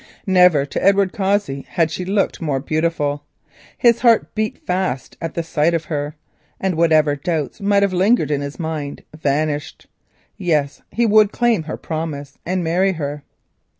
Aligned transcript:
Never 0.25 0.65
to 0.65 0.83
Edward 0.83 1.13
Cossey 1.13 1.61
had 1.69 1.91
she 1.91 2.05
looked 2.05 2.41
more 2.41 2.59
beautiful. 2.59 3.23
His 3.77 3.99
heart 3.99 4.33
beat 4.33 4.57
fast 4.65 5.15
at 5.21 5.35
the 5.35 5.43
sight 5.43 5.75
of 5.75 5.85
her, 5.93 6.15
and 6.59 6.73
whatever 6.73 7.15
doubts 7.15 7.61
might 7.61 7.83
have 7.83 7.93
lingered 7.93 8.31
in 8.31 8.41
his 8.41 8.57
mind, 8.59 9.03
vanished. 9.15 9.85
Yes, 10.39 10.81
he 10.89 11.05
would 11.05 11.31
claim 11.31 11.65
her 11.65 11.77
promise 11.77 12.39
and 12.47 12.63
marry 12.63 12.93
her. 12.93 13.23